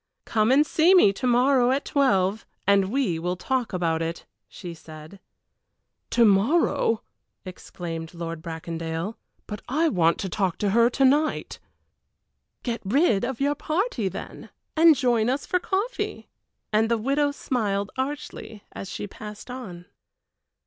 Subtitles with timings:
[0.25, 4.73] "Come and see me to morrow at twelve, and we will talk about it," she
[4.73, 5.19] said.
[6.09, 7.03] "To morrow!"
[7.45, 9.13] exclaimed Lord Bracondale;
[9.45, 11.59] "but I want to talk to her to night!"
[12.63, 16.29] "Get rid of your party, then, and join us for coffee,"
[16.73, 19.85] and the widow smiled archly as she passed on.